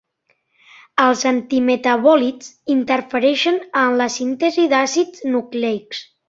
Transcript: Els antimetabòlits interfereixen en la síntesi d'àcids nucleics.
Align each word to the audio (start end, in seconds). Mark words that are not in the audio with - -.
Els 1.03 1.19
antimetabòlits 1.31 2.47
interfereixen 2.77 3.61
en 3.83 3.99
la 4.01 4.09
síntesi 4.15 4.67
d'àcids 4.73 5.25
nucleics. 5.37 6.03